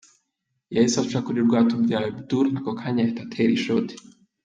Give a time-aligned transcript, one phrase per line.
[0.75, 3.93] Yahise aca kuri Rwatubyaye Abdoul ako kanya ahita atera ishoti.